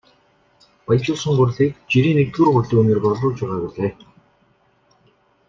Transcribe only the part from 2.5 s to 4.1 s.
гурилын үнээр борлуулж байгаа билээ.